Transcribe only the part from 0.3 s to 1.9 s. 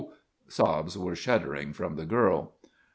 Sobs were shuddering